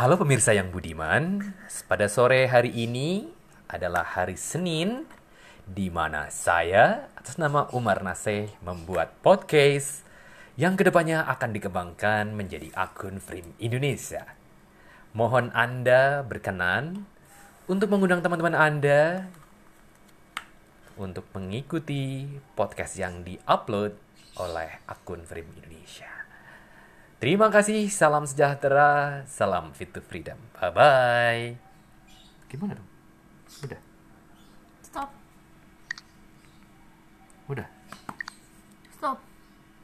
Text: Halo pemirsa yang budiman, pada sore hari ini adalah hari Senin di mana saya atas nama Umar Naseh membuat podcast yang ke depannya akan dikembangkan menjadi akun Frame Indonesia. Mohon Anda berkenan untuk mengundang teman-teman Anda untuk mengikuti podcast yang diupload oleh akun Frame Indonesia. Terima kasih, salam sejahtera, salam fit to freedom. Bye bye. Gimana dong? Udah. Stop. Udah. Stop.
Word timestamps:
Halo 0.00 0.16
pemirsa 0.16 0.56
yang 0.56 0.72
budiman, 0.72 1.52
pada 1.84 2.08
sore 2.08 2.48
hari 2.48 2.72
ini 2.72 3.28
adalah 3.68 4.00
hari 4.00 4.32
Senin 4.32 5.04
di 5.68 5.92
mana 5.92 6.32
saya 6.32 7.12
atas 7.12 7.36
nama 7.36 7.68
Umar 7.76 8.00
Naseh 8.00 8.48
membuat 8.64 9.20
podcast 9.20 10.00
yang 10.56 10.80
ke 10.80 10.88
depannya 10.88 11.20
akan 11.28 11.52
dikembangkan 11.52 12.32
menjadi 12.32 12.72
akun 12.72 13.20
Frame 13.20 13.52
Indonesia. 13.60 14.24
Mohon 15.12 15.52
Anda 15.52 16.24
berkenan 16.24 17.04
untuk 17.68 17.92
mengundang 17.92 18.24
teman-teman 18.24 18.56
Anda 18.56 19.28
untuk 20.96 21.28
mengikuti 21.36 22.24
podcast 22.56 22.96
yang 22.96 23.20
diupload 23.20 23.92
oleh 24.40 24.80
akun 24.88 25.28
Frame 25.28 25.60
Indonesia. 25.60 26.19
Terima 27.20 27.52
kasih, 27.52 27.92
salam 27.92 28.24
sejahtera, 28.24 29.20
salam 29.28 29.76
fit 29.76 29.92
to 29.92 30.00
freedom. 30.00 30.40
Bye 30.56 30.72
bye. 30.72 31.52
Gimana 32.48 32.80
dong? 32.80 32.88
Udah. 33.60 33.80
Stop. 34.80 35.12
Udah. 37.52 37.68
Stop. 38.96 39.29